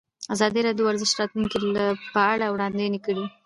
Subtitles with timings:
[0.33, 1.57] ازادي راډیو د ورزش د راتلونکې
[2.13, 3.25] په اړه وړاندوینې کړې.